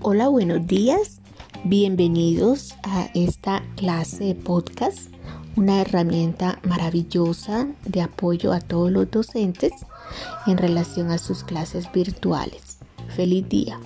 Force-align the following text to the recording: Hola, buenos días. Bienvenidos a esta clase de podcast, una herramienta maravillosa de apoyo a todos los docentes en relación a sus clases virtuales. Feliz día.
Hola, 0.00 0.28
buenos 0.28 0.64
días. 0.64 1.20
Bienvenidos 1.64 2.76
a 2.84 3.10
esta 3.14 3.64
clase 3.74 4.26
de 4.26 4.34
podcast, 4.36 5.12
una 5.56 5.80
herramienta 5.80 6.60
maravillosa 6.62 7.66
de 7.84 8.02
apoyo 8.02 8.52
a 8.52 8.60
todos 8.60 8.92
los 8.92 9.10
docentes 9.10 9.72
en 10.46 10.56
relación 10.56 11.10
a 11.10 11.18
sus 11.18 11.42
clases 11.42 11.90
virtuales. 11.90 12.78
Feliz 13.16 13.48
día. 13.48 13.80